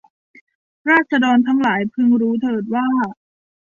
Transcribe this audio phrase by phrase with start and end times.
[0.89, 2.87] ราษฎรทั้งหลายพึงรู้เถิดว่า